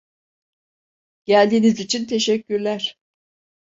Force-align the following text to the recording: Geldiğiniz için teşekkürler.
Geldiğiniz 1.25 1.79
için 1.79 2.05
teşekkürler. 2.05 2.97